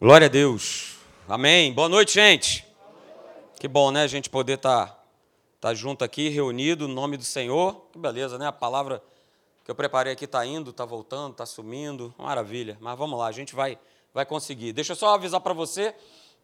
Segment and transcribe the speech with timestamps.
[0.00, 0.94] Glória a Deus.
[1.28, 1.72] Amém.
[1.72, 2.64] Boa noite, gente.
[3.58, 4.98] Que bom, né, a gente poder estar tá,
[5.60, 7.74] tá junto aqui, reunido, no nome do Senhor.
[7.92, 8.46] Que beleza, né?
[8.46, 9.02] A palavra
[9.64, 12.14] que eu preparei aqui está indo, está voltando, está sumindo.
[12.16, 12.78] Maravilha.
[12.80, 13.76] Mas vamos lá, a gente vai,
[14.14, 14.72] vai conseguir.
[14.72, 15.92] Deixa eu só avisar para você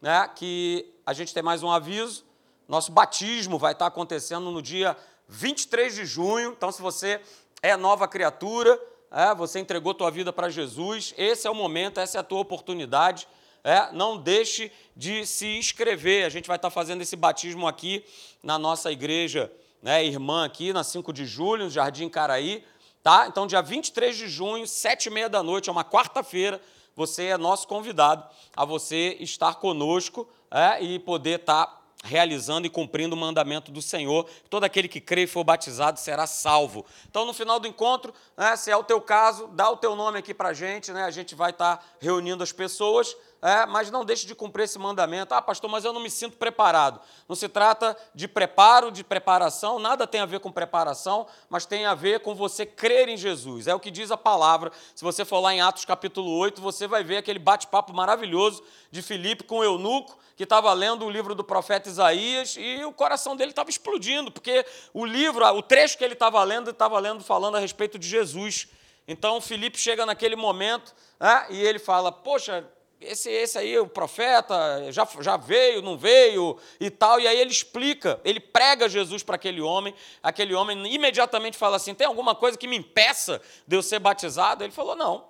[0.01, 2.25] né, que a gente tem mais um aviso.
[2.67, 4.97] Nosso batismo vai estar tá acontecendo no dia
[5.29, 6.51] 23 de junho.
[6.57, 7.21] Então, se você
[7.61, 8.77] é nova criatura,
[9.09, 12.41] é, você entregou tua vida para Jesus, esse é o momento, essa é a tua
[12.41, 13.25] oportunidade
[13.65, 16.23] é, não deixe de se inscrever.
[16.23, 18.05] A gente vai estar fazendo esse batismo aqui
[18.43, 22.63] na nossa igreja né, irmã aqui, na 5 de julho, no Jardim Caraí.
[23.03, 23.27] Tá?
[23.27, 26.61] Então, dia 23 de junho, sete e meia da noite, é uma quarta-feira,
[26.95, 28.23] você é nosso convidado
[28.55, 34.27] a você estar conosco é, e poder estar realizando e cumprindo o mandamento do Senhor.
[34.49, 36.85] Todo aquele que crê e for batizado será salvo.
[37.09, 40.19] Então, no final do encontro, né, se é o teu caso, dá o teu nome
[40.19, 44.03] aqui para a gente, né, a gente vai estar reunindo as pessoas é, mas não
[44.03, 45.31] deixe de cumprir esse mandamento.
[45.31, 46.99] Ah, pastor, mas eu não me sinto preparado.
[47.29, 51.85] Não se trata de preparo, de preparação, nada tem a ver com preparação, mas tem
[51.85, 53.67] a ver com você crer em Jesus.
[53.67, 54.71] É o que diz a palavra.
[54.95, 59.03] Se você for lá em Atos capítulo 8, você vai ver aquele bate-papo maravilhoso de
[59.03, 63.35] Filipe com o eunuco, que estava lendo o livro do profeta Isaías e o coração
[63.35, 67.55] dele estava explodindo, porque o livro, o trecho que ele estava lendo, estava lendo falando
[67.55, 68.67] a respeito de Jesus.
[69.07, 72.65] Então Filipe chega naquele momento né, e ele fala: Poxa,
[72.99, 77.19] esse, esse aí, o profeta, já, já veio, não veio e tal.
[77.19, 79.93] E aí ele explica, ele prega Jesus para aquele homem.
[80.23, 84.63] Aquele homem imediatamente fala assim: tem alguma coisa que me impeça de eu ser batizado?
[84.63, 85.27] Ele falou: não.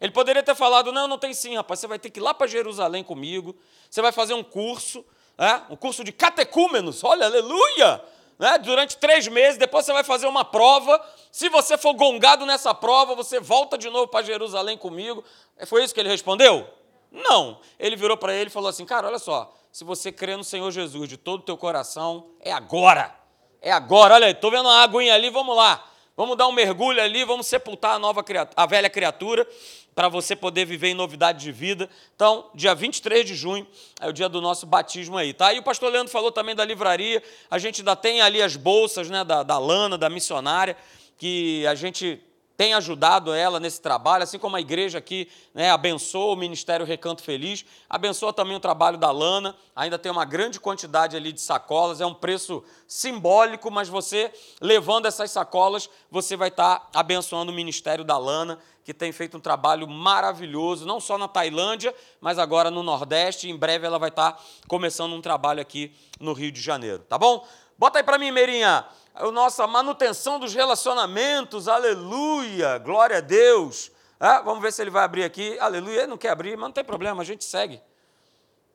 [0.00, 2.34] Ele poderia ter falado: não, não tem sim, rapaz, você vai ter que ir lá
[2.34, 3.56] para Jerusalém comigo,
[3.88, 5.04] você vai fazer um curso,
[5.42, 8.00] é, um curso de catecúmenos, olha, aleluia!
[8.38, 11.00] Né, durante três meses, depois você vai fazer uma prova.
[11.30, 15.22] Se você for gongado nessa prova, você volta de novo para Jerusalém comigo.
[15.66, 16.66] Foi isso que ele respondeu?
[17.10, 17.60] Não.
[17.78, 20.70] Ele virou para ele e falou assim: Cara, olha só, se você crê no Senhor
[20.70, 23.14] Jesus de todo o teu coração, é agora.
[23.60, 24.14] É agora.
[24.14, 25.84] Olha aí, estou vendo uma aguinha ali, vamos lá.
[26.16, 29.46] Vamos dar um mergulho ali, vamos sepultar a, nova, a velha criatura
[29.94, 31.88] para você poder viver em novidade de vida.
[32.14, 33.66] Então, dia 23 de junho
[34.00, 35.52] é o dia do nosso batismo aí, tá?
[35.52, 37.22] E o pastor Leandro falou também da livraria.
[37.50, 40.76] A gente ainda tem ali as bolsas né, da, da lana, da missionária,
[41.18, 42.20] que a gente
[42.56, 47.22] tem ajudado ela nesse trabalho, assim como a igreja aqui né, abençoa o Ministério Recanto
[47.22, 52.00] Feliz, abençoa também o trabalho da Lana, ainda tem uma grande quantidade ali de sacolas,
[52.00, 58.04] é um preço simbólico, mas você, levando essas sacolas, você vai estar abençoando o Ministério
[58.04, 62.82] da Lana, que tem feito um trabalho maravilhoso, não só na Tailândia, mas agora no
[62.82, 67.16] Nordeste, em breve ela vai estar começando um trabalho aqui no Rio de Janeiro, tá
[67.16, 67.46] bom?
[67.78, 68.84] Bota aí para mim, Meirinha
[69.14, 73.90] a nossa manutenção dos relacionamentos, aleluia, glória a Deus.
[74.18, 76.00] Ah, vamos ver se ele vai abrir aqui, aleluia.
[76.00, 77.82] Ele não quer abrir, mas não tem problema, a gente segue.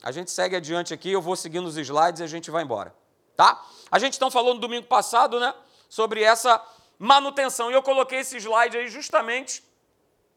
[0.03, 2.93] A gente segue adiante aqui, eu vou seguindo os slides e a gente vai embora,
[3.35, 3.65] tá?
[3.89, 5.53] A gente então falou no domingo passado, né,
[5.89, 6.63] sobre essa
[6.99, 9.63] manutenção, e eu coloquei esse slide aí justamente,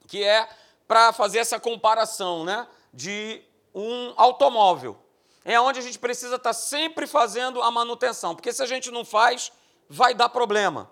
[0.07, 0.49] que é
[0.89, 3.43] para fazer essa comparação, né, de
[3.75, 4.97] um automóvel.
[5.45, 8.91] É onde a gente precisa estar tá sempre fazendo a manutenção, porque se a gente
[8.91, 9.53] não faz,
[9.91, 10.89] vai dar problema.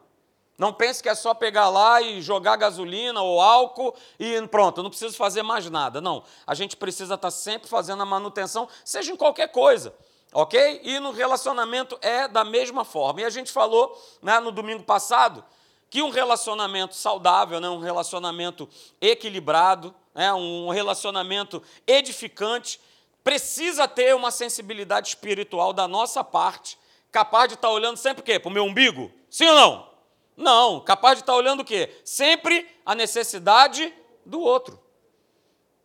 [0.58, 4.90] Não pense que é só pegar lá e jogar gasolina ou álcool e pronto, não
[4.90, 6.00] preciso fazer mais nada.
[6.00, 9.94] Não, a gente precisa estar sempre fazendo a manutenção, seja em qualquer coisa,
[10.32, 10.80] ok?
[10.82, 13.20] E no relacionamento é da mesma forma.
[13.20, 15.44] E a gente falou né, no domingo passado
[15.88, 18.68] que um relacionamento saudável, né, um relacionamento
[19.00, 22.80] equilibrado, né, um relacionamento edificante,
[23.22, 26.76] precisa ter uma sensibilidade espiritual da nossa parte
[27.10, 28.38] capaz de estar tá olhando sempre o quê?
[28.38, 29.12] Para o meu umbigo?
[29.30, 29.88] Sim ou não?
[30.36, 31.90] Não, capaz de estar tá olhando o quê?
[32.04, 33.92] Sempre a necessidade
[34.24, 34.80] do outro.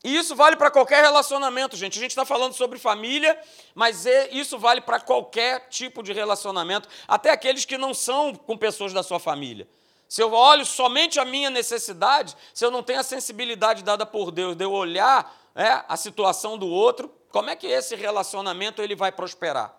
[0.04, 1.98] E isso vale para qualquer relacionamento, gente.
[1.98, 3.40] A gente está falando sobre família,
[3.74, 8.58] mas é, isso vale para qualquer tipo de relacionamento, até aqueles que não são com
[8.58, 9.66] pessoas da sua família.
[10.10, 14.30] Se eu olho somente a minha necessidade, se eu não tenho a sensibilidade dada por
[14.30, 18.96] Deus de eu olhar é, a situação do outro, como é que esse relacionamento ele
[18.96, 19.74] vai prosperar?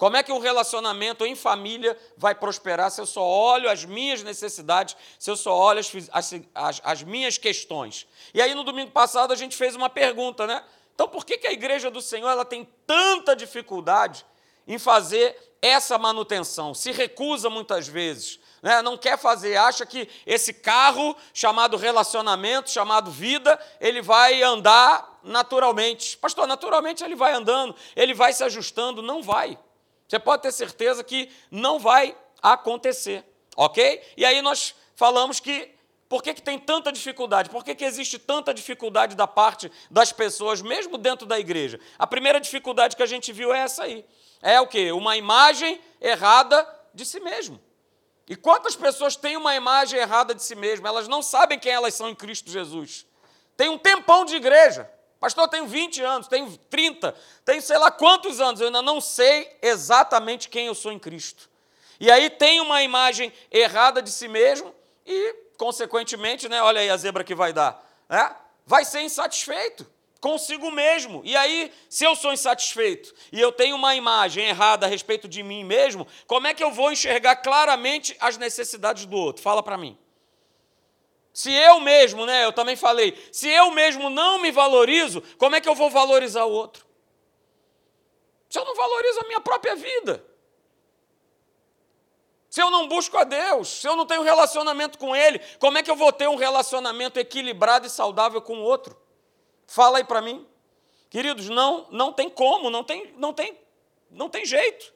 [0.00, 4.22] Como é que um relacionamento em família vai prosperar se eu só olho as minhas
[4.22, 5.92] necessidades, se eu só olho as,
[6.54, 8.06] as, as, minhas questões?
[8.32, 10.64] E aí, no domingo passado, a gente fez uma pergunta, né?
[10.94, 14.24] Então, por que, que a igreja do Senhor ela tem tanta dificuldade
[14.66, 16.72] em fazer essa manutenção?
[16.72, 18.80] Se recusa muitas vezes, né?
[18.80, 26.16] não quer fazer, acha que esse carro chamado relacionamento, chamado vida, ele vai andar naturalmente.
[26.16, 29.02] Pastor, naturalmente ele vai andando, ele vai se ajustando.
[29.02, 29.58] Não vai.
[30.10, 33.24] Você pode ter certeza que não vai acontecer,
[33.56, 34.02] ok?
[34.16, 35.70] E aí nós falamos que
[36.08, 37.48] Por que, que tem tanta dificuldade?
[37.48, 41.78] Por que, que existe tanta dificuldade da parte das pessoas, mesmo dentro da igreja?
[41.96, 44.04] A primeira dificuldade que a gente viu é essa aí.
[44.42, 44.90] É o quê?
[44.90, 47.60] Uma imagem errada de si mesmo.
[48.28, 50.88] E quantas pessoas têm uma imagem errada de si mesmo?
[50.88, 53.06] Elas não sabem quem elas são em Cristo Jesus.
[53.56, 54.90] Tem um tempão de igreja.
[55.20, 57.14] Pastor, eu tenho 20 anos, tenho 30,
[57.44, 61.48] tenho sei lá quantos anos, eu ainda não sei exatamente quem eu sou em Cristo.
[62.00, 64.74] E aí tem uma imagem errada de si mesmo
[65.06, 68.34] e, consequentemente, né, olha aí a zebra que vai dar, né,
[68.66, 69.86] vai ser insatisfeito
[70.20, 71.22] consigo mesmo.
[71.24, 75.42] E aí, se eu sou insatisfeito e eu tenho uma imagem errada a respeito de
[75.42, 79.42] mim mesmo, como é que eu vou enxergar claramente as necessidades do outro?
[79.42, 79.96] Fala para mim.
[81.32, 85.60] Se eu mesmo, né, eu também falei, se eu mesmo não me valorizo, como é
[85.60, 86.84] que eu vou valorizar o outro?
[88.48, 90.24] Se eu não valorizo a minha própria vida,
[92.50, 95.84] se eu não busco a Deus, se eu não tenho relacionamento com Ele, como é
[95.84, 99.00] que eu vou ter um relacionamento equilibrado e saudável com o outro?
[99.68, 100.44] Fala aí para mim.
[101.08, 103.56] Queridos, não, não tem como, não tem, não tem,
[104.10, 104.92] não tem jeito.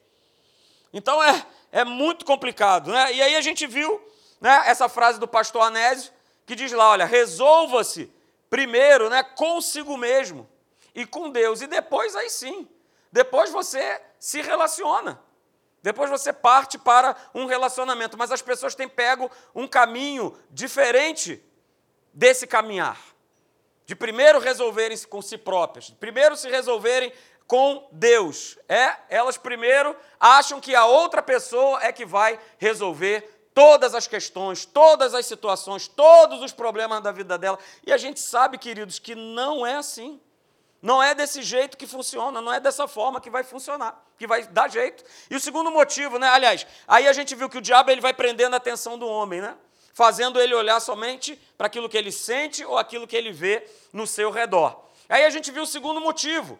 [0.91, 2.91] Então é, é muito complicado.
[2.91, 3.13] Né?
[3.13, 4.05] E aí a gente viu
[4.41, 6.11] né, essa frase do pastor Anésio,
[6.45, 8.11] que diz lá: olha, resolva-se
[8.49, 10.49] primeiro né, consigo mesmo
[10.93, 12.67] e com Deus, e depois aí sim,
[13.11, 15.21] depois você se relaciona.
[15.81, 21.43] Depois você parte para um relacionamento, mas as pessoas têm pego um caminho diferente
[22.11, 22.97] desse caminhar
[23.85, 27.13] de primeiro resolverem-se com si próprias, de primeiro se resolverem
[27.47, 28.57] com Deus.
[28.67, 34.65] É, elas primeiro acham que a outra pessoa é que vai resolver todas as questões,
[34.65, 37.57] todas as situações, todos os problemas da vida dela.
[37.83, 40.21] E a gente sabe, queridos, que não é assim.
[40.81, 44.43] Não é desse jeito que funciona, não é dessa forma que vai funcionar, que vai
[44.43, 45.03] dar jeito.
[45.31, 46.27] E o segundo motivo, né?
[46.27, 49.41] Aliás, aí a gente viu que o diabo ele vai prendendo a atenção do homem,
[49.41, 49.55] né?
[49.95, 54.05] fazendo ele olhar somente para aquilo que ele sente ou aquilo que ele vê no
[54.05, 54.83] seu redor.
[55.07, 56.59] Aí a gente viu o segundo motivo,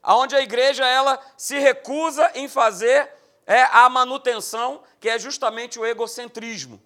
[0.00, 3.10] aonde a igreja ela se recusa em fazer
[3.48, 6.80] é, a manutenção, que é justamente o egocentrismo,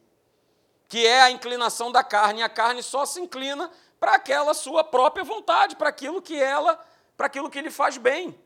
[0.88, 2.40] que é a inclinação da carne.
[2.40, 3.70] E a carne só se inclina
[4.00, 6.82] para aquela sua própria vontade, para aquilo que ela,
[7.18, 8.40] para aquilo que lhe faz bem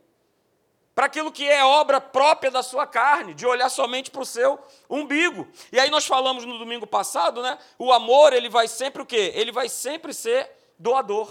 [0.96, 4.58] para aquilo que é obra própria da sua carne, de olhar somente para o seu
[4.88, 5.46] umbigo.
[5.70, 7.58] E aí nós falamos no domingo passado, né?
[7.78, 9.30] O amor, ele vai sempre o quê?
[9.34, 11.30] Ele vai sempre ser doador.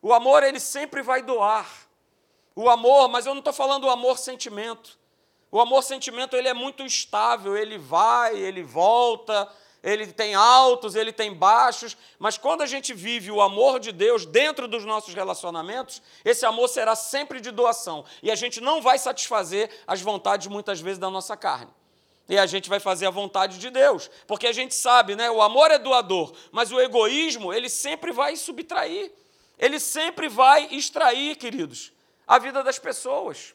[0.00, 1.68] O amor, ele sempre vai doar.
[2.54, 4.96] O amor, mas eu não estou falando do amor sentimento.
[5.50, 9.48] O amor sentimento, ele é muito estável, ele vai, ele volta,
[9.82, 14.26] ele tem altos, ele tem baixos, mas quando a gente vive o amor de Deus
[14.26, 18.98] dentro dos nossos relacionamentos, esse amor será sempre de doação e a gente não vai
[18.98, 21.70] satisfazer as vontades muitas vezes da nossa carne.
[22.28, 25.30] E a gente vai fazer a vontade de Deus, porque a gente sabe, né?
[25.30, 29.12] O amor é doador, mas o egoísmo, ele sempre vai subtrair,
[29.56, 31.92] ele sempre vai extrair, queridos,
[32.26, 33.54] a vida das pessoas.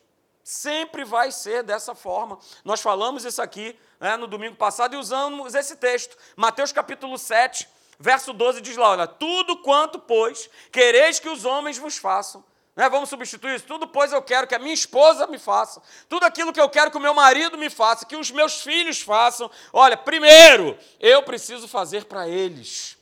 [0.52, 2.38] Sempre vai ser dessa forma.
[2.66, 6.18] Nós falamos isso aqui né, no domingo passado e usamos esse texto.
[6.36, 11.78] Mateus capítulo 7, verso 12 diz lá: olha, tudo quanto, pois, quereis que os homens
[11.78, 12.44] vos façam.
[12.76, 13.66] Né, vamos substituir isso.
[13.66, 15.82] Tudo, pois, eu quero que a minha esposa me faça.
[16.10, 19.00] Tudo aquilo que eu quero que o meu marido me faça, que os meus filhos
[19.02, 19.50] façam.
[19.72, 22.98] Olha, primeiro, eu preciso fazer para eles.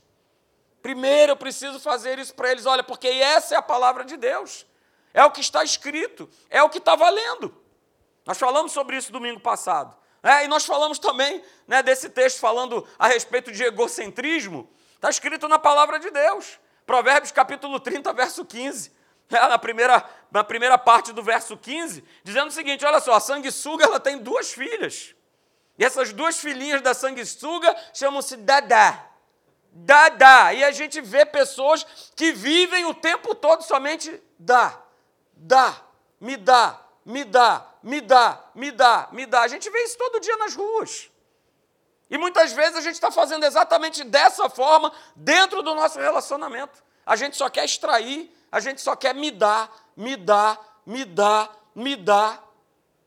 [0.83, 2.67] Primeiro eu preciso fazer isso para eles.
[2.67, 4.68] Olha, porque essa é a palavra de Deus.
[5.13, 7.55] É o que está escrito, é o que está valendo.
[8.25, 9.97] Nós falamos sobre isso domingo passado.
[10.21, 14.69] É, e nós falamos também né, desse texto falando a respeito de egocentrismo.
[14.95, 16.59] Está escrito na palavra de Deus.
[16.85, 18.91] Provérbios capítulo 30, verso 15.
[19.31, 23.19] É, na, primeira, na primeira parte do verso 15, dizendo o seguinte: olha só, a
[23.19, 25.15] sanguessuga ela tem duas filhas.
[25.77, 29.07] E essas duas filhinhas da sanguessuga chamam-se Dadá.
[29.71, 30.53] Dadá.
[30.53, 31.85] E a gente vê pessoas
[32.15, 34.88] que vivem o tempo todo somente dá
[35.39, 35.81] dá,
[36.19, 39.41] me dá, me dá, me dá, me dá, me dá.
[39.41, 41.09] A gente vê isso todo dia nas ruas.
[42.09, 46.83] E muitas vezes a gente está fazendo exatamente dessa forma dentro do nosso relacionamento.
[47.05, 51.55] A gente só quer extrair, a gente só quer me dar, me dar, me dar,
[51.73, 52.43] me dar.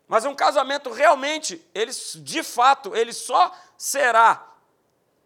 [0.07, 4.47] Mas um casamento realmente, ele de fato, ele só será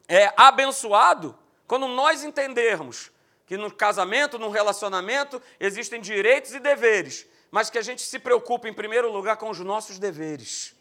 [0.08, 3.10] é, abençoado quando nós entendermos
[3.46, 8.68] que no casamento, no relacionamento, existem direitos e deveres, mas que a gente se preocupe,
[8.68, 10.76] em primeiro lugar, com os nossos deveres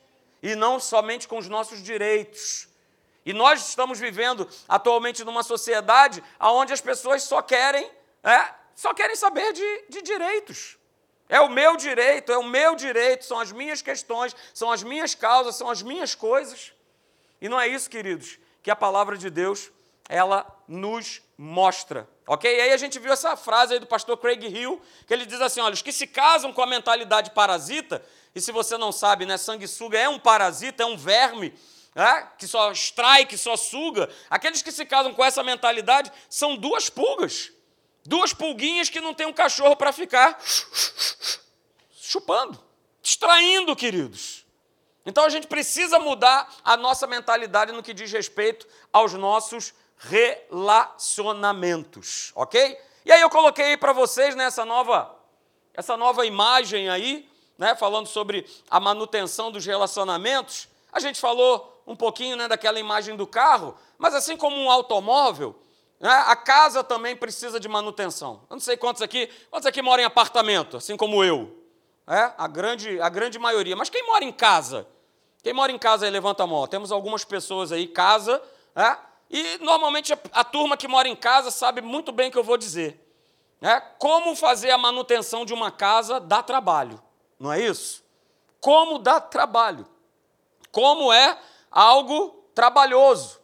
[0.46, 2.68] e não somente com os nossos direitos.
[3.26, 7.90] E nós estamos vivendo atualmente numa sociedade onde as pessoas só querem,
[8.24, 10.78] é, só querem saber de, de direitos.
[11.28, 15.16] É o meu direito, é o meu direito, são as minhas questões, são as minhas
[15.16, 16.72] causas, são as minhas coisas.
[17.42, 19.72] E não é isso, queridos, que a palavra de Deus
[20.10, 22.08] ela nos mostra.
[22.28, 22.50] Ok?
[22.50, 25.42] E aí a gente viu essa frase aí do pastor Craig Hill, que ele diz
[25.42, 29.26] assim: olha, os que se casam com a mentalidade parasita, e se você não sabe,
[29.26, 31.54] né, sanguessuga é um parasita, é um verme,
[31.94, 34.10] né, que só extrai, que só suga.
[34.30, 37.52] Aqueles que se casam com essa mentalidade são duas pulgas.
[38.08, 40.40] Duas pulguinhas que não tem um cachorro para ficar
[41.92, 42.64] chupando,
[43.02, 44.46] extraindo, queridos.
[45.06, 52.32] Então a gente precisa mudar a nossa mentalidade no que diz respeito aos nossos relacionamentos,
[52.36, 52.78] ok?
[53.06, 55.16] E aí eu coloquei para vocês nessa né, nova,
[55.74, 60.68] essa nova imagem aí, né, falando sobre a manutenção dos relacionamentos.
[60.92, 65.56] A gente falou um pouquinho né, daquela imagem do carro, mas assim como um automóvel,
[66.00, 68.42] né, a casa também precisa de manutenção.
[68.50, 71.64] Eu não sei quantos aqui, quantos aqui moram em apartamento, assim como eu.
[72.08, 73.76] É, a grande, a grande maioria.
[73.76, 74.88] Mas quem mora em casa?
[75.42, 76.68] Quem mora em casa aí, levanta a mão.
[76.68, 78.42] Temos algumas pessoas aí, casa,
[78.76, 78.96] é,
[79.30, 82.58] e normalmente a, turma que mora em casa sabe muito bem o que eu vou
[82.58, 83.02] dizer.
[83.62, 87.02] É, como fazer a manutenção de uma casa dá trabalho,
[87.40, 88.04] não é isso?
[88.60, 89.88] Como dá trabalho.
[90.72, 91.38] Como é
[91.72, 93.40] algo trabalhoso.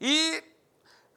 [0.00, 0.42] E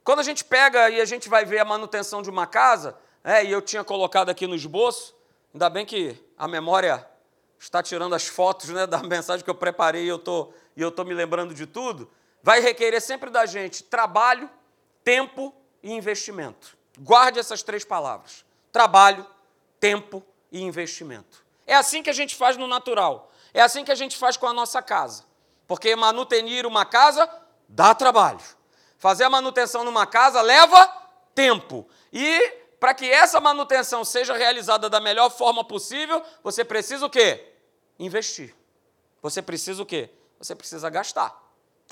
[0.03, 3.43] quando a gente pega e a gente vai ver a manutenção de uma casa, é,
[3.43, 5.15] e eu tinha colocado aqui no esboço,
[5.53, 7.05] ainda bem que a memória
[7.57, 11.13] está tirando as fotos né, da mensagem que eu preparei e eu tô, estou me
[11.13, 12.09] lembrando de tudo,
[12.45, 14.47] vai requerer sempre da gente trabalho,
[15.03, 16.77] tempo e investimento.
[16.99, 19.25] Guarde essas três palavras: trabalho,
[19.79, 21.43] tempo e investimento.
[21.65, 23.31] É assim que a gente faz no natural.
[23.51, 25.23] É assim que a gente faz com a nossa casa.
[25.65, 27.27] Porque manutenir uma casa
[27.67, 28.39] dá trabalho.
[28.99, 30.85] Fazer a manutenção numa casa leva
[31.33, 31.89] tempo.
[32.13, 32.47] E
[32.79, 37.53] para que essa manutenção seja realizada da melhor forma possível, você precisa o quê?
[37.97, 38.53] Investir.
[39.23, 40.11] Você precisa o quê?
[40.37, 41.44] Você precisa gastar.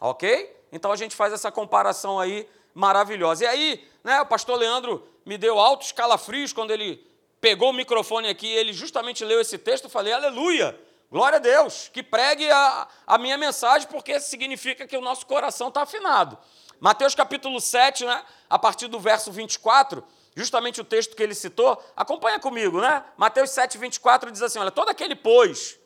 [0.04, 0.54] Ok?
[0.70, 3.46] Então a gente faz essa comparação aí maravilhosa.
[3.46, 8.28] E aí, né, o pastor Leandro me deu altos calafrios quando ele pegou o microfone
[8.28, 9.86] aqui ele justamente leu esse texto.
[9.86, 10.78] Eu falei, aleluia!
[11.10, 15.70] Glória a Deus, que pregue a, a minha mensagem, porque significa que o nosso coração
[15.70, 16.38] está afinado.
[16.82, 20.04] Mateus capítulo 7, né, a partir do verso 24,
[20.36, 23.06] justamente o texto que ele citou, acompanha comigo, né?
[23.16, 25.80] Mateus 7, 24 diz assim: Olha, todo aquele, pois,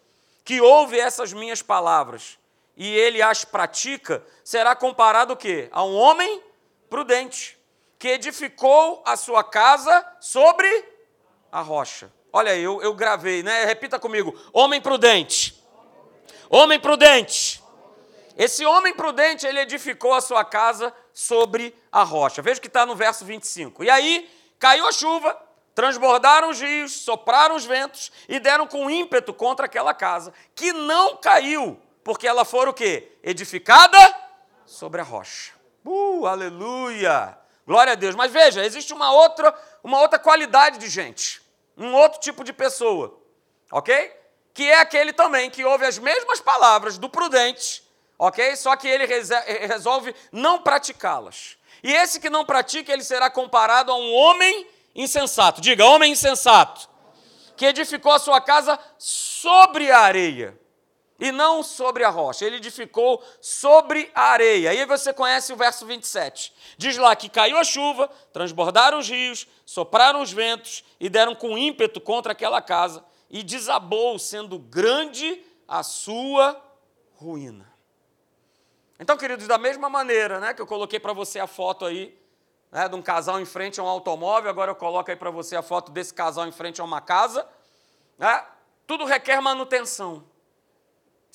[0.44, 2.40] que ouve essas minhas palavras
[2.78, 5.68] e ele as pratica, será comparado o quê?
[5.72, 6.44] A um homem
[6.88, 7.58] prudente,
[7.98, 10.86] que edificou a sua casa sobre
[11.52, 12.14] a rocha.
[12.32, 13.66] Olha aí, eu, eu gravei, né?
[13.66, 15.60] Repita comigo: homem prudente.
[16.50, 17.64] Homem prudente.
[18.38, 22.44] Esse homem prudente, ele edificou a sua casa sobre a rocha.
[22.44, 23.84] Veja que está no verso 25.
[23.84, 24.30] E aí,
[24.60, 25.36] caiu a chuva,
[25.74, 31.18] transbordaram os rios, sopraram os ventos e deram com ímpeto contra aquela casa, que não
[31.18, 33.12] caiu, porque ela foi o quê?
[33.22, 34.00] Edificada
[34.66, 35.52] sobre a rocha.
[35.84, 37.38] Uh, aleluia!
[37.66, 38.16] Glória a Deus.
[38.16, 41.42] Mas veja, existe uma outra, uma outra qualidade de gente,
[41.78, 43.22] um outro tipo de pessoa,
[43.70, 44.16] ok?
[44.54, 47.84] Que é aquele também que ouve as mesmas palavras do prudente,
[48.18, 48.56] ok?
[48.56, 49.06] Só que ele
[49.68, 51.58] resolve não praticá-las.
[51.84, 55.60] E esse que não pratica, ele será comparado a um homem insensato.
[55.60, 56.88] Diga, homem insensato,
[57.58, 60.58] que edificou a sua casa sobre a areia
[61.20, 62.46] e não sobre a rocha.
[62.46, 64.72] Ele edificou sobre a areia.
[64.72, 66.54] Aí você conhece o verso 27.
[66.78, 71.58] Diz lá que caiu a chuva, transbordaram os rios, sopraram os ventos e deram com
[71.58, 76.62] ímpeto contra aquela casa e desabou, sendo grande a sua
[77.16, 77.72] ruína.
[79.00, 82.18] Então, queridos, da mesma maneira né, que eu coloquei para você a foto aí
[82.72, 85.56] né, de um casal em frente a um automóvel, agora eu coloco aí para você
[85.56, 87.48] a foto desse casal em frente a uma casa.
[88.18, 88.44] Né,
[88.88, 90.24] tudo requer manutenção.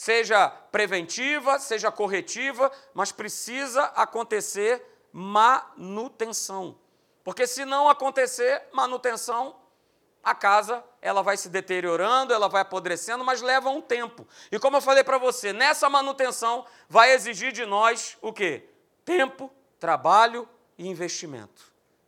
[0.02, 6.76] Seja preventiva, seja corretiva, mas precisa acontecer manutenção.
[7.22, 9.54] Porque se não acontecer manutenção,
[10.20, 14.26] a casa ela vai se deteriorando, ela vai apodrecendo, mas leva um tempo.
[14.50, 18.68] E como eu falei para você, nessa manutenção vai exigir de nós o quê?
[19.04, 21.62] Tempo, trabalho e investimento.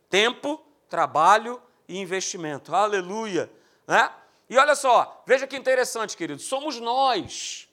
[0.09, 2.75] Tempo, trabalho e investimento.
[2.75, 3.49] Aleluia,
[3.87, 4.11] né?
[4.49, 6.41] E olha só, veja que interessante, querido.
[6.41, 7.69] Somos nós,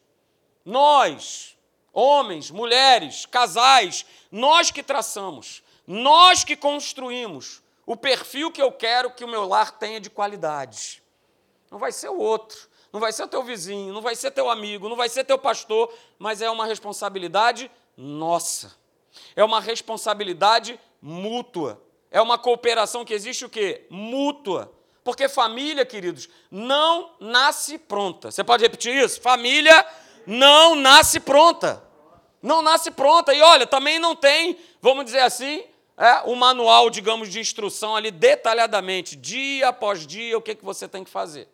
[0.65, 1.57] nós,
[1.93, 9.25] homens, mulheres, casais, nós que traçamos, nós que construímos o perfil que eu quero que
[9.25, 11.03] o meu lar tenha de qualidade.
[11.71, 14.51] Não vai ser o outro, não vai ser o teu vizinho, não vai ser teu
[14.51, 18.75] amigo, não vai ser teu pastor, mas é uma responsabilidade nossa.
[19.35, 21.83] É uma responsabilidade mútua.
[22.11, 23.87] É uma cooperação que existe o quê?
[23.91, 24.73] Mútua.
[25.03, 28.31] Porque família, queridos, não nasce pronta.
[28.31, 29.21] Você pode repetir isso?
[29.21, 29.85] Família
[30.27, 31.83] não nasce pronta.
[32.43, 33.33] Não nasce pronta.
[33.33, 35.65] E olha, também não tem, vamos dizer assim,
[35.97, 40.89] é, o manual, digamos, de instrução ali detalhadamente, dia após dia, o que, que você
[40.89, 41.49] tem que fazer.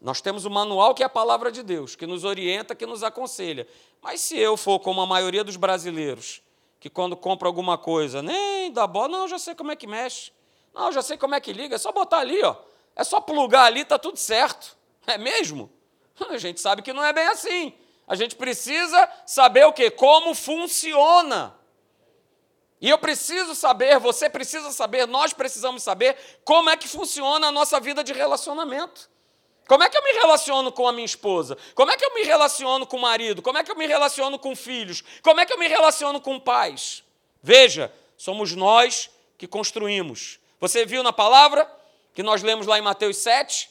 [0.00, 3.02] Nós temos o manual que é a palavra de Deus, que nos orienta, que nos
[3.02, 3.66] aconselha.
[4.00, 6.40] Mas se eu for como a maioria dos brasileiros,
[6.78, 10.32] que quando compra alguma coisa, nem dá bola, não, já sei como é que mexe.
[10.72, 12.54] Não, já sei como é que liga, é só botar ali, ó.
[12.94, 14.76] É só plugar ali, tá tudo certo.
[15.06, 15.70] É mesmo?
[16.30, 17.72] A gente sabe que não é bem assim.
[18.06, 19.90] A gente precisa saber o quê?
[19.90, 21.54] Como funciona.
[22.80, 27.52] E eu preciso saber, você precisa saber, nós precisamos saber como é que funciona a
[27.52, 29.10] nossa vida de relacionamento.
[29.66, 31.58] Como é que eu me relaciono com a minha esposa?
[31.74, 33.42] Como é que eu me relaciono com o marido?
[33.42, 35.04] Como é que eu me relaciono com filhos?
[35.22, 37.04] Como é que eu me relaciono com pais?
[37.42, 40.38] Veja, somos nós que construímos.
[40.58, 41.70] Você viu na palavra
[42.14, 43.68] que nós lemos lá em Mateus 7?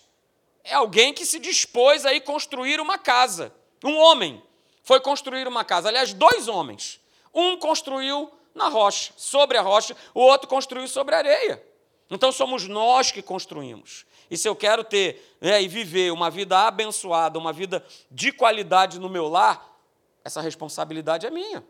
[0.70, 3.54] É alguém que se dispôs a ir construir uma casa.
[3.84, 4.42] Um homem
[4.84, 5.90] foi construir uma casa.
[5.90, 7.00] Aliás, dois homens.
[7.34, 11.64] Um construiu na rocha, sobre a rocha, o outro construiu sobre a areia.
[12.10, 14.06] Então somos nós que construímos.
[14.30, 19.00] E se eu quero ter né, e viver uma vida abençoada, uma vida de qualidade
[19.00, 19.78] no meu lar,
[20.24, 21.64] essa responsabilidade é minha.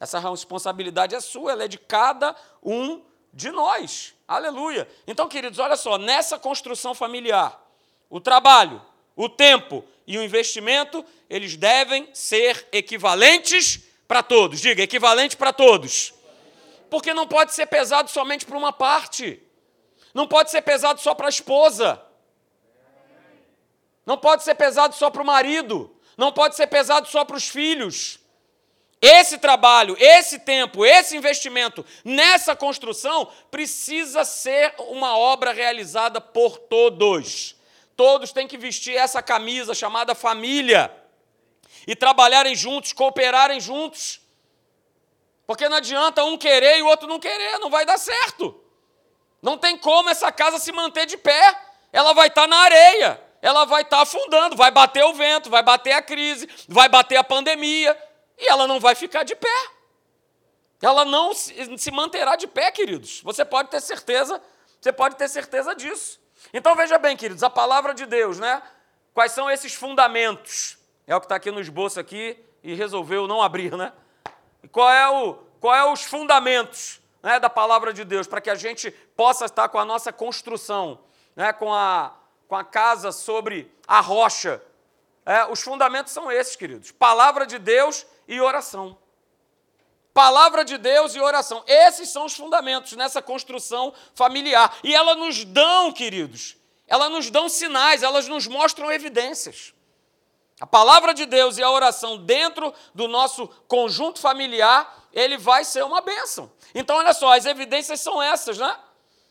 [0.00, 3.02] Essa responsabilidade é sua, ela é de cada um
[3.32, 4.14] de nós.
[4.26, 4.88] Aleluia.
[5.06, 7.69] Então, queridos, olha só, nessa construção familiar,
[8.10, 8.82] o trabalho,
[9.14, 14.60] o tempo e o investimento, eles devem ser equivalentes para todos.
[14.60, 16.12] Diga, equivalente para todos.
[16.90, 19.40] Porque não pode ser pesado somente para uma parte.
[20.12, 22.02] Não pode ser pesado só para a esposa.
[24.04, 25.94] Não pode ser pesado só para o marido.
[26.16, 28.18] Não pode ser pesado só para os filhos.
[29.00, 37.54] Esse trabalho, esse tempo, esse investimento nessa construção precisa ser uma obra realizada por todos.
[38.00, 40.90] Todos têm que vestir essa camisa chamada família
[41.86, 44.22] e trabalharem juntos, cooperarem juntos.
[45.46, 48.58] Porque não adianta um querer e o outro não querer, não vai dar certo.
[49.42, 51.54] Não tem como essa casa se manter de pé,
[51.92, 55.92] ela vai estar na areia, ela vai estar afundando, vai bater o vento, vai bater
[55.92, 57.94] a crise, vai bater a pandemia,
[58.38, 59.66] e ela não vai ficar de pé.
[60.80, 63.20] Ela não se manterá de pé, queridos.
[63.20, 64.40] Você pode ter certeza,
[64.80, 66.19] você pode ter certeza disso.
[66.52, 68.62] Então veja bem, queridos, a palavra de Deus, né?
[69.14, 70.78] Quais são esses fundamentos?
[71.06, 73.92] É o que está aqui no esboço aqui e resolveu não abrir, né?
[74.70, 77.00] Qual é o, qual é os fundamentos?
[77.22, 81.00] né, da palavra de Deus, para que a gente possa estar com a nossa construção,
[81.36, 82.14] né, com, a,
[82.48, 84.62] com a casa sobre a rocha.
[85.24, 88.96] É, os fundamentos são esses, queridos: palavra de Deus e oração.
[90.12, 91.62] Palavra de Deus e oração.
[91.66, 94.76] Esses são os fundamentos nessa construção familiar.
[94.82, 99.72] E elas nos dão, queridos, elas nos dão sinais, elas nos mostram evidências.
[100.60, 105.84] A palavra de Deus e a oração dentro do nosso conjunto familiar, ele vai ser
[105.84, 106.52] uma bênção.
[106.74, 108.76] Então, olha só, as evidências são essas, né?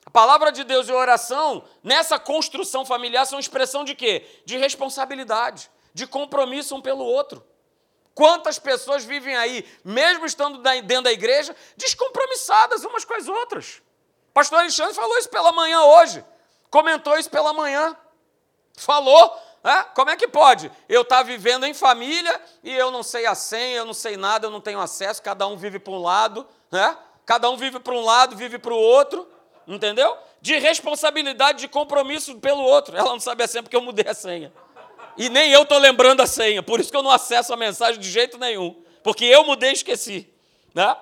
[0.05, 4.25] A palavra de Deus e a oração, nessa construção familiar, são expressão de quê?
[4.43, 7.45] De responsabilidade, de compromisso um pelo outro.
[8.13, 13.81] Quantas pessoas vivem aí, mesmo estando dentro da igreja, descompromissadas umas com as outras?
[14.33, 16.23] Pastor Alexandre falou isso pela manhã hoje,
[16.69, 17.95] comentou isso pela manhã.
[18.77, 19.83] Falou é?
[19.93, 20.71] Como é que pode?
[20.87, 24.15] Eu estar tá vivendo em família e eu não sei a senha, eu não sei
[24.15, 26.95] nada, eu não tenho acesso, cada um vive para um lado, né?
[27.25, 29.27] cada um vive para um lado, vive para o outro,
[29.67, 30.17] entendeu?
[30.41, 32.95] De responsabilidade, de compromisso pelo outro.
[32.95, 34.53] Ela não sabe a senha porque eu mudei a senha.
[35.19, 37.99] E nem eu estou lembrando a senha, por isso que eu não acesso a mensagem
[37.99, 40.33] de jeito nenhum, porque eu mudei e esqueci.
[40.73, 40.95] Né?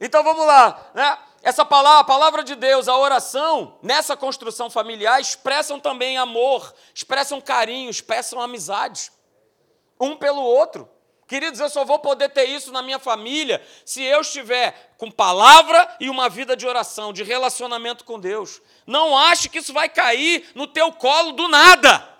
[0.00, 0.90] Então vamos lá.
[0.94, 1.18] Né?
[1.42, 7.42] Essa palavra, a palavra de Deus, a oração, nessa construção familiar, expressam também amor, expressam
[7.42, 9.12] carinho, expressam amizade,
[10.00, 10.88] um pelo outro.
[11.28, 15.94] Queridos, eu só vou poder ter isso na minha família se eu estiver com palavra
[16.00, 18.62] e uma vida de oração, de relacionamento com Deus.
[18.86, 22.11] Não ache que isso vai cair no teu colo do nada.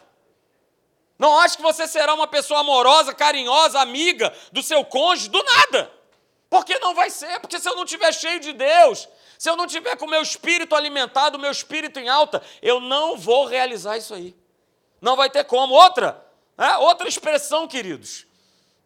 [1.22, 5.88] Não ache que você será uma pessoa amorosa, carinhosa, amiga do seu cônjuge do nada.
[6.50, 9.08] Porque não vai ser, porque se eu não estiver cheio de Deus,
[9.38, 12.80] se eu não tiver com o meu espírito alimentado, o meu espírito em alta, eu
[12.80, 14.34] não vou realizar isso aí.
[15.00, 15.72] Não vai ter como.
[15.72, 16.20] Outra,
[16.58, 16.76] né?
[16.78, 18.26] outra expressão, queridos,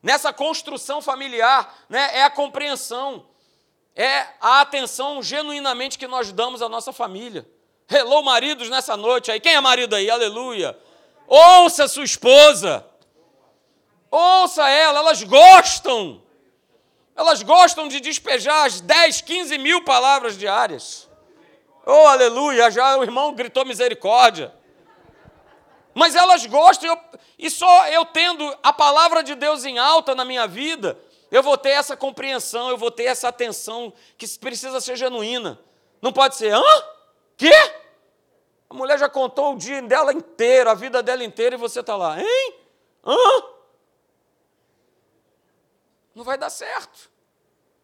[0.02, 2.18] nessa construção familiar, né?
[2.18, 3.26] é a compreensão,
[3.94, 7.48] é a atenção genuinamente que nós damos à nossa família.
[7.90, 9.40] Hello, maridos, nessa noite aí.
[9.40, 10.10] Quem é marido aí?
[10.10, 10.78] Aleluia.
[11.26, 12.86] Ouça sua esposa.
[14.10, 16.22] Ouça ela, elas gostam
[17.16, 21.08] elas gostam de despejar as 10, 15 mil palavras diárias.
[21.86, 22.70] Oh, aleluia!
[22.70, 24.54] Já o irmão gritou misericórdia.
[25.94, 27.00] Mas elas gostam, eu,
[27.38, 31.58] e só eu tendo a palavra de Deus em alta na minha vida, Eu vou
[31.58, 35.58] ter essa compreensão, eu vou ter essa atenção que precisa ser genuína.
[36.00, 36.62] Não pode ser, hã?
[37.36, 37.50] Quê?
[38.76, 42.20] Mulher já contou o dia dela inteiro, a vida dela inteira, e você está lá,
[42.20, 42.54] hein?
[43.04, 43.44] Hã?
[46.14, 47.10] Não vai dar certo.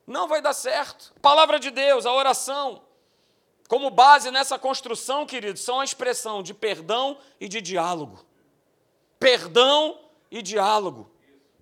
[0.07, 1.13] Não vai dar certo.
[1.21, 2.83] Palavra de Deus, a oração,
[3.69, 8.25] como base nessa construção, queridos, são a expressão de perdão e de diálogo.
[9.19, 9.99] Perdão
[10.31, 11.11] e diálogo.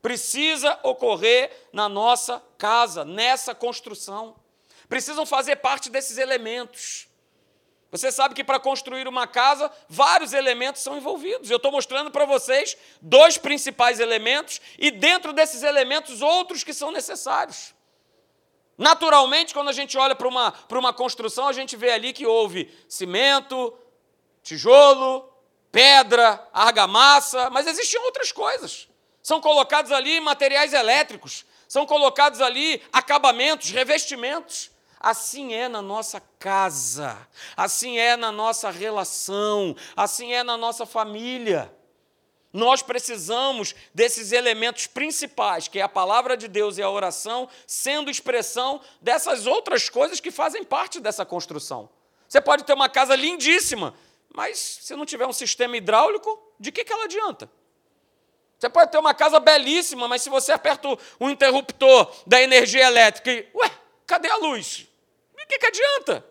[0.01, 4.35] Precisa ocorrer na nossa casa, nessa construção.
[4.89, 7.10] Precisam fazer parte desses elementos.
[7.91, 11.51] Você sabe que para construir uma casa, vários elementos são envolvidos.
[11.51, 16.93] Eu estou mostrando para vocês dois principais elementos e, dentro desses elementos, outros que são
[16.93, 17.75] necessários.
[18.79, 22.27] Naturalmente, quando a gente olha para uma, para uma construção, a gente vê ali que
[22.27, 23.77] houve cimento,
[24.43, 25.29] tijolo,
[25.73, 28.89] pedra, argamassa, mas existiam outras coisas.
[29.23, 34.71] São colocados ali materiais elétricos, são colocados ali acabamentos, revestimentos.
[35.01, 41.73] Assim é na nossa casa, assim é na nossa relação, assim é na nossa família.
[42.53, 48.11] Nós precisamos desses elementos principais, que é a palavra de Deus e a oração, sendo
[48.11, 51.89] expressão dessas outras coisas que fazem parte dessa construção.
[52.29, 53.95] Você pode ter uma casa lindíssima,
[54.35, 57.51] mas se não tiver um sistema hidráulico, de que, que ela adianta?
[58.59, 63.33] Você pode ter uma casa belíssima, mas se você aperta o interruptor da energia elétrica
[63.33, 63.71] e, ué,
[64.07, 64.90] cadê a luz?
[65.51, 66.25] Que, que adianta?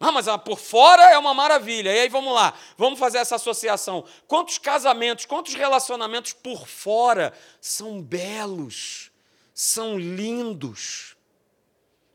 [0.00, 1.94] Ah, mas ah, por fora é uma maravilha.
[1.94, 4.04] E aí vamos lá, vamos fazer essa associação.
[4.26, 9.10] Quantos casamentos, quantos relacionamentos por fora são belos,
[9.54, 11.16] são lindos,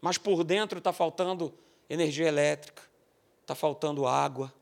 [0.02, 1.58] mas por dentro está faltando
[1.90, 2.84] energia elétrica,
[3.42, 4.54] está faltando água.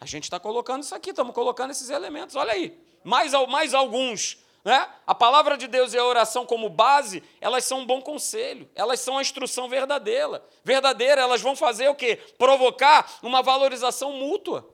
[0.00, 2.34] A gente está colocando isso aqui, estamos colocando esses elementos.
[2.34, 4.88] Olha aí, mais, mais alguns né?
[5.06, 8.98] A palavra de Deus e a oração como base, elas são um bom conselho, elas
[8.98, 10.42] são a instrução verdadeira.
[10.64, 12.16] Verdadeira, elas vão fazer o quê?
[12.38, 14.66] Provocar uma valorização mútua.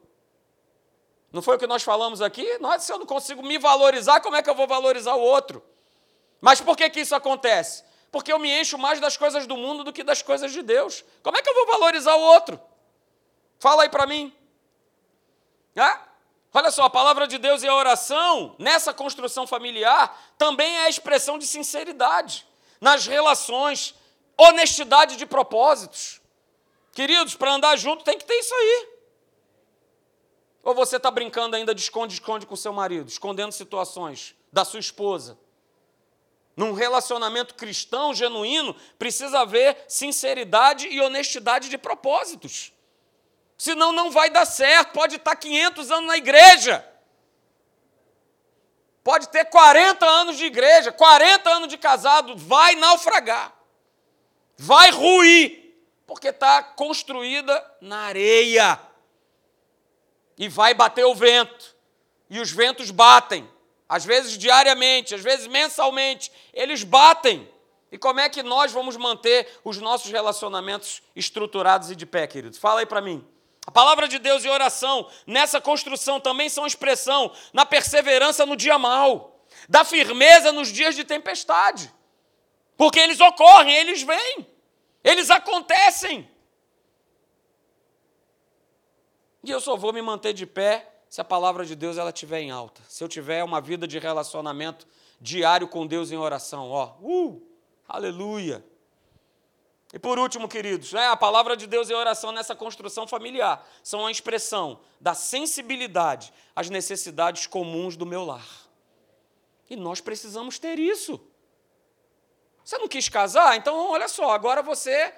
[1.33, 2.59] Não foi o que nós falamos aqui?
[2.59, 5.63] Nós, se eu não consigo me valorizar, como é que eu vou valorizar o outro?
[6.41, 7.85] Mas por que, que isso acontece?
[8.13, 11.05] Porque eu me encho mais das coisas do mundo do que das coisas de Deus.
[11.23, 12.61] Como é que eu vou valorizar o outro?
[13.59, 14.35] Fala aí para mim.
[15.77, 16.10] É?
[16.53, 20.89] Olha só, a palavra de Deus e a oração, nessa construção familiar, também é a
[20.89, 22.45] expressão de sinceridade
[22.81, 23.95] nas relações,
[24.37, 26.21] honestidade de propósitos.
[26.93, 28.89] Queridos, para andar junto tem que ter isso aí.
[30.65, 35.39] Ou você está brincando ainda de esconde-esconde com seu marido, escondendo situações da sua esposa?
[36.57, 42.73] Num relacionamento cristão genuíno, precisa haver sinceridade e honestidade de propósitos
[43.61, 44.95] senão não vai dar certo.
[44.95, 46.83] Pode estar 500 anos na igreja,
[49.05, 53.53] pode ter 40 anos de igreja, 40 anos de casado, vai naufragar,
[54.57, 58.81] vai ruir, porque está construída na areia.
[60.39, 61.77] E vai bater o vento,
[62.31, 63.47] e os ventos batem,
[63.87, 67.47] às vezes diariamente, às vezes mensalmente, eles batem.
[67.93, 72.59] E como é que nós vamos manter os nossos relacionamentos estruturados e de pé, queridos?
[72.59, 73.23] Fala aí para mim.
[73.71, 78.77] A palavra de Deus e oração nessa construção também são expressão na perseverança no dia
[78.77, 81.95] mal, da firmeza nos dias de tempestade.
[82.77, 84.45] Porque eles ocorrem, eles vêm,
[85.05, 86.29] eles acontecem.
[89.45, 92.41] E eu só vou me manter de pé se a palavra de Deus ela estiver
[92.41, 92.83] em alta.
[92.89, 94.85] Se eu tiver uma vida de relacionamento
[95.21, 96.97] diário com Deus em oração, ó.
[97.01, 97.41] Uh,
[97.87, 98.65] aleluia.
[99.93, 103.67] E por último, queridos, né, a palavra de Deus e a oração nessa construção familiar
[103.83, 108.47] são a expressão da sensibilidade às necessidades comuns do meu lar.
[109.69, 111.21] E nós precisamos ter isso.
[112.65, 113.57] Você não quis casar?
[113.57, 115.13] Então, olha só, agora você,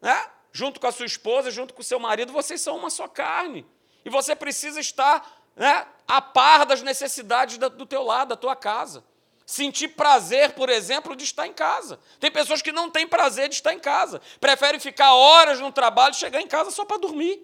[0.00, 3.08] né, junto com a sua esposa, junto com o seu marido, vocês são uma só
[3.08, 3.66] carne.
[4.04, 9.04] E você precisa estar né, a par das necessidades do teu lado, da tua casa
[9.46, 11.98] sentir prazer, por exemplo, de estar em casa.
[12.18, 16.12] Tem pessoas que não têm prazer de estar em casa, preferem ficar horas no trabalho
[16.12, 17.40] e chegar em casa só para dormir.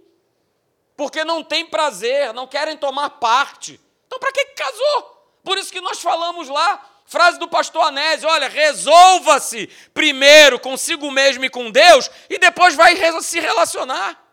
[0.97, 3.81] Porque não tem prazer, não querem tomar parte.
[4.07, 5.19] Então, para que casou?
[5.45, 11.45] Por isso que nós falamos lá, frase do pastor Anésio: olha, resolva-se primeiro consigo mesmo
[11.45, 14.25] e com Deus, e depois vai se relacionar.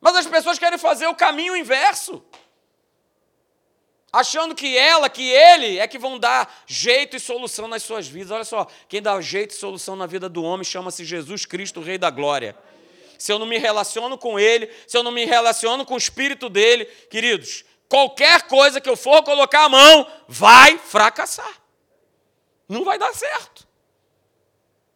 [0.00, 2.22] Mas as pessoas querem fazer o caminho inverso
[4.14, 8.30] achando que ela, que ele é que vão dar jeito e solução nas suas vidas.
[8.30, 11.98] Olha só, quem dá jeito e solução na vida do homem chama-se Jesus Cristo, Rei
[11.98, 12.56] da Glória.
[13.18, 16.48] Se eu não me relaciono com ele, se eu não me relaciono com o espírito
[16.48, 21.60] dele, queridos, qualquer coisa que eu for colocar a mão vai fracassar.
[22.68, 23.66] Não vai dar certo.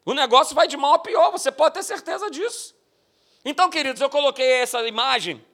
[0.05, 2.75] O negócio vai de mal a pior, você pode ter certeza disso.
[3.45, 5.45] Então, queridos, eu coloquei essa imagem,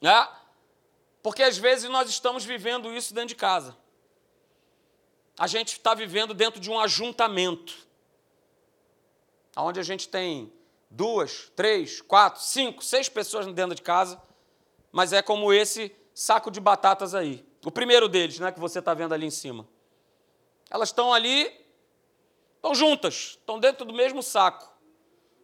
[0.00, 0.28] né?
[1.22, 3.76] Porque às vezes nós estamos vivendo isso dentro de casa.
[5.38, 7.74] A gente está vivendo dentro de um ajuntamento,
[9.56, 10.52] onde a gente tem
[10.90, 14.20] duas, três, quatro, cinco, seis pessoas dentro de casa,
[14.92, 17.44] mas é como esse saco de batatas aí.
[17.64, 19.68] O primeiro deles, né, que você está vendo ali em cima.
[20.68, 21.50] Elas estão ali,
[22.56, 24.70] estão juntas, estão dentro do mesmo saco.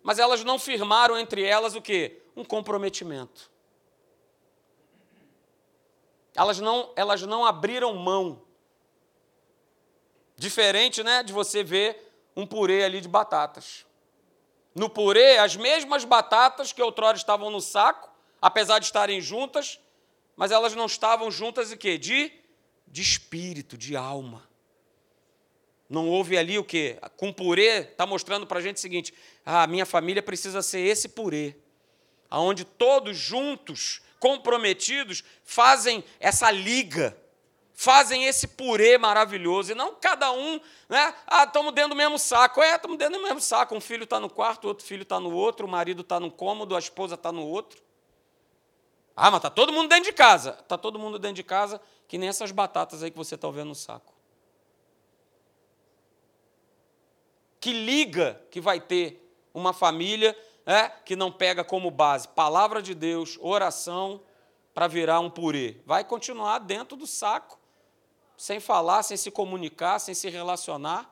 [0.03, 2.23] Mas elas não firmaram entre elas o quê?
[2.37, 3.51] Um comprometimento.
[6.37, 8.43] Elas não, elas não abriram mão.
[10.37, 13.87] Diferente, né, de você ver um purê ali de batatas.
[14.75, 19.81] No purê, as mesmas batatas que outrora estavam no saco, apesar de estarem juntas,
[20.37, 21.97] mas elas não estavam juntas de quê?
[21.97, 22.31] De,
[22.87, 24.47] de espírito, de alma.
[25.89, 26.99] Não houve ali o quê?
[27.17, 30.81] Com purê, está mostrando para a gente o seguinte: ah, a minha família precisa ser
[30.81, 31.57] esse purê,
[32.31, 37.17] aonde todos juntos, comprometidos, fazem essa liga,
[37.75, 41.15] fazem esse purê maravilhoso, e não cada um, né?
[41.27, 42.63] Ah, estamos dentro do mesmo saco.
[42.63, 43.75] É, estamos dentro do mesmo saco.
[43.75, 46.75] Um filho está no quarto, outro filho está no outro, o marido está no cômodo,
[46.75, 47.83] a esposa está no outro.
[49.15, 50.57] Ah, mas está todo mundo dentro de casa.
[50.61, 53.69] Está todo mundo dentro de casa, que nem essas batatas aí que você está vendo
[53.69, 54.15] no saco.
[57.61, 60.37] Que liga que vai ter uma família
[60.67, 64.21] é, que não pega como base palavra de Deus, oração,
[64.75, 65.81] para virar um purê.
[65.87, 67.59] Vai continuar dentro do saco,
[68.37, 71.11] sem falar, sem se comunicar, sem se relacionar.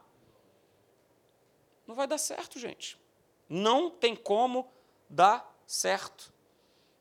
[1.87, 2.99] Não vai dar certo, gente.
[3.49, 4.71] Não tem como
[5.09, 6.33] dar certo.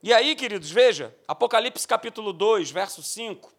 [0.01, 3.51] E aí, queridos, veja, Apocalipse capítulo 2, verso 5.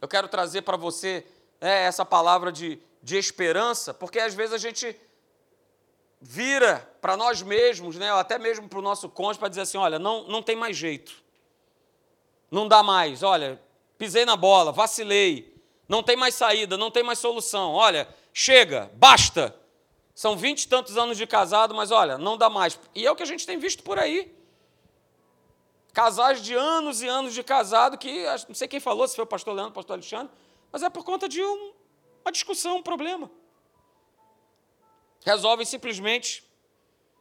[0.00, 1.26] Eu quero trazer para você
[1.60, 5.00] é, essa palavra de, de esperança, porque às vezes a gente
[6.20, 9.78] vira para nós mesmos, né, ou até mesmo para o nosso cônjuge, para dizer assim:
[9.78, 11.24] olha, não, não tem mais jeito.
[12.50, 13.60] Não dá mais, olha,
[13.98, 15.54] pisei na bola, vacilei,
[15.88, 17.72] não tem mais saída, não tem mais solução.
[17.72, 19.54] Olha, chega, basta.
[20.14, 22.78] São vinte e tantos anos de casado, mas olha, não dá mais.
[22.94, 24.34] E é o que a gente tem visto por aí.
[25.92, 29.26] Casais de anos e anos de casado que, não sei quem falou, se foi o
[29.26, 30.32] pastor Leandro, o pastor Alexandre,
[30.72, 31.72] mas é por conta de um,
[32.24, 33.30] uma discussão, um problema.
[35.26, 36.44] Resolvem simplesmente.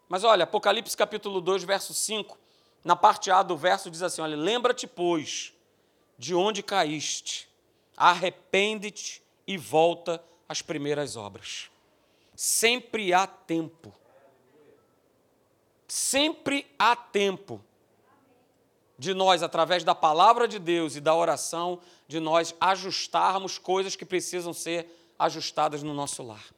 [0.08, 2.38] Mas olha, Apocalipse capítulo 2, verso 5,
[2.84, 5.52] na parte A do verso diz assim: olha, lembra-te, pois,
[6.16, 7.50] de onde caíste,
[7.98, 11.72] arrepende-te e volta às primeiras obras.
[12.36, 13.92] Sempre há tempo.
[15.88, 17.60] Sempre há tempo
[19.00, 24.06] de nós, através da palavra de Deus e da oração, de nós ajustarmos coisas que
[24.06, 24.88] precisam ser
[25.18, 26.55] ajustadas no nosso lar.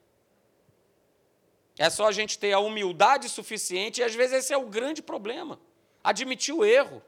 [1.77, 5.01] É só a gente ter a humildade suficiente, e às vezes esse é o grande
[5.01, 5.59] problema.
[6.03, 7.01] Admitir o erro.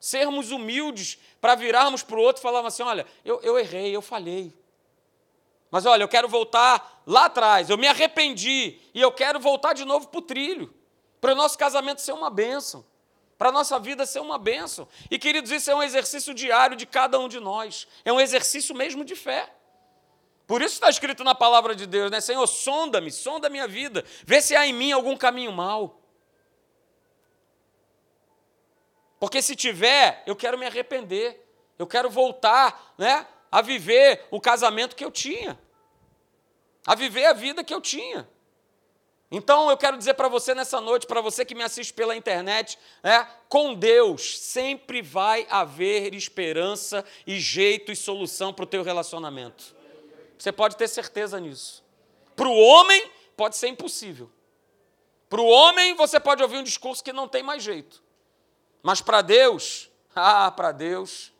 [0.00, 4.02] Sermos humildes para virarmos para o outro e falarmos assim: olha, eu, eu errei, eu
[4.02, 4.52] falhei.
[5.70, 9.84] Mas olha, eu quero voltar lá atrás, eu me arrependi e eu quero voltar de
[9.84, 10.74] novo para o trilho,
[11.20, 12.84] para o nosso casamento ser uma bênção
[13.42, 14.86] para a nossa vida ser uma bênção.
[15.10, 17.88] E, queridos, isso é um exercício diário de cada um de nós.
[18.04, 19.52] É um exercício mesmo de fé.
[20.52, 22.20] Por isso está escrito na palavra de Deus, né?
[22.20, 25.98] Senhor, sonda-me, sonda a minha vida, vê se há em mim algum caminho mau.
[29.18, 31.42] Porque se tiver, eu quero me arrepender.
[31.78, 35.58] Eu quero voltar, né, a viver o casamento que eu tinha.
[36.86, 38.28] A viver a vida que eu tinha.
[39.30, 42.78] Então eu quero dizer para você nessa noite, para você que me assiste pela internet,
[43.02, 49.80] né, com Deus sempre vai haver esperança e jeito e solução para o teu relacionamento.
[50.42, 51.84] Você pode ter certeza nisso.
[52.34, 54.28] Para o homem pode ser impossível.
[55.28, 58.02] Para o homem você pode ouvir um discurso que não tem mais jeito.
[58.82, 61.32] Mas para Deus, ah, para Deus,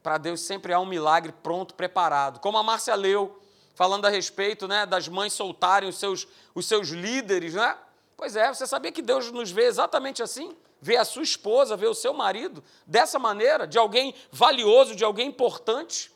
[0.00, 2.38] para Deus sempre há um milagre pronto, preparado.
[2.38, 3.42] Como a Márcia leu
[3.74, 7.76] falando a respeito né, das mães soltarem os seus, os seus líderes, né?
[8.16, 10.56] Pois é, você sabia que Deus nos vê exatamente assim?
[10.80, 15.26] Vê a sua esposa, vê o seu marido dessa maneira, de alguém valioso, de alguém
[15.26, 16.13] importante.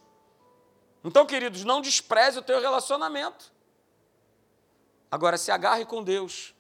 [1.05, 3.53] Então, queridos, não despreze o teu relacionamento.
[5.11, 6.55] Agora, se agarre com Deus.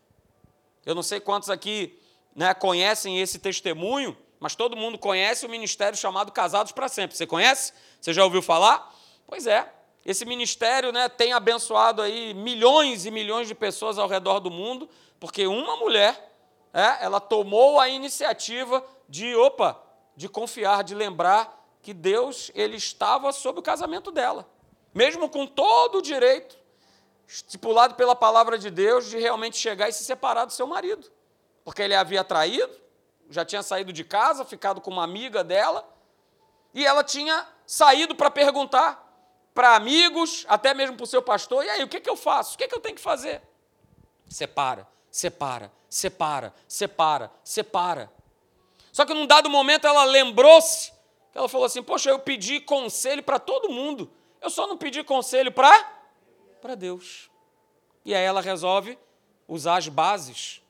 [0.87, 1.98] Eu não sei quantos aqui
[2.35, 7.16] né, conhecem esse testemunho, mas todo mundo conhece o ministério chamado Casados para Sempre.
[7.16, 7.72] Você conhece?
[8.01, 8.94] Você já ouviu falar?
[9.27, 9.70] Pois é.
[10.07, 14.88] Esse ministério né, tem abençoado aí milhões e milhões de pessoas ao redor do mundo,
[15.20, 16.33] porque uma mulher,
[16.72, 19.79] é, ela tomou a iniciativa de, opa,
[20.16, 21.58] de confiar, de lembrar
[21.88, 24.46] que Deus ele estava sobre o casamento dela,
[24.92, 26.59] mesmo com todo o direito
[27.27, 31.11] estipulado pela palavra de Deus de realmente chegar e se separar do seu marido,
[31.64, 32.70] porque ele havia traído,
[33.31, 35.83] já tinha saído de casa, ficado com uma amiga dela,
[36.74, 39.03] e ela tinha saído para perguntar
[39.55, 42.55] para amigos, até mesmo para o seu pastor, e aí, o que, que eu faço?
[42.55, 43.40] O que, que eu tenho que fazer?
[44.29, 48.12] Separa, separa, separa, separa, separa.
[48.92, 50.98] Só que num dado momento ela lembrou-se,
[51.35, 54.11] ela falou assim: Poxa, eu pedi conselho para todo mundo,
[54.41, 55.97] eu só não pedi conselho para
[56.61, 57.31] para Deus.
[58.05, 58.99] E aí ela resolve
[59.47, 60.62] usar as bases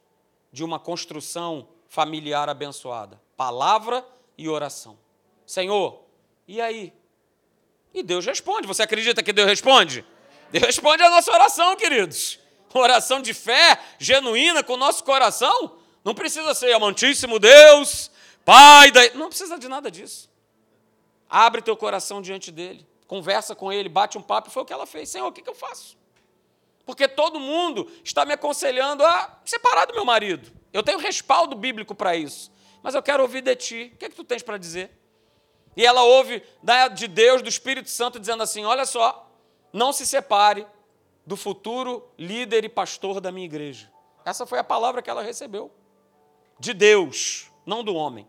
[0.52, 4.04] de uma construção familiar abençoada: palavra
[4.36, 4.98] e oração.
[5.46, 6.04] Senhor,
[6.46, 6.92] e aí?
[7.92, 8.66] E Deus responde.
[8.66, 10.04] Você acredita que Deus responde?
[10.50, 12.38] Deus responde a nossa oração, queridos.
[12.72, 15.78] Oração de fé genuína com o nosso coração.
[16.04, 18.10] Não precisa ser amantíssimo Deus,
[18.44, 19.10] Pai da.
[19.14, 20.30] Não precisa de nada disso.
[21.28, 24.86] Abre teu coração diante dele conversa com ele, bate um papo, foi o que ela
[24.86, 25.08] fez.
[25.08, 25.96] Senhor, o que, eu faço?
[26.84, 30.52] Porque todo mundo está me aconselhando a separar do meu marido.
[30.72, 32.52] Eu tenho respaldo bíblico para isso.
[32.82, 33.92] Mas eu quero ouvir de ti.
[33.94, 34.90] O que, é que tu tens para dizer?
[35.74, 36.42] E ela ouve
[36.94, 39.30] de Deus, do Espírito Santo, dizendo assim: Olha só,
[39.72, 40.66] não se separe
[41.26, 43.90] do futuro líder e pastor da minha igreja.
[44.24, 45.72] Essa foi a palavra que ela recebeu.
[46.58, 48.28] De Deus, não do homem.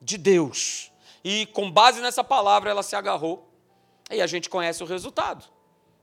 [0.00, 0.91] De Deus.
[1.24, 3.48] E com base nessa palavra, ela se agarrou
[4.10, 5.44] e a gente conhece o resultado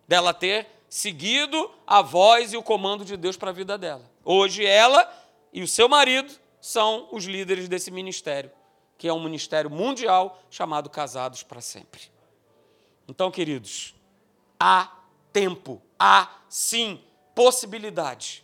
[0.07, 4.09] dela ter seguido a voz e o comando de Deus para a vida dela.
[4.25, 5.07] Hoje ela
[5.53, 8.51] e o seu marido são os líderes desse ministério,
[8.97, 12.01] que é um ministério mundial chamado Casados para Sempre.
[13.07, 13.95] Então, queridos,
[14.59, 14.91] há
[15.31, 17.03] tempo, há sim
[17.35, 18.43] possibilidade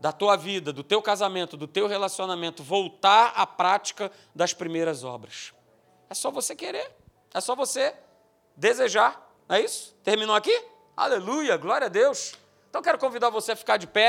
[0.00, 5.52] da tua vida, do teu casamento, do teu relacionamento voltar à prática das primeiras obras.
[6.10, 6.90] É só você querer,
[7.32, 7.94] é só você
[8.56, 9.32] desejar.
[9.48, 9.94] Não é isso?
[10.02, 10.52] Terminou aqui?
[10.96, 12.34] Aleluia, glória a Deus.
[12.68, 14.08] Então quero convidar você a ficar de pé.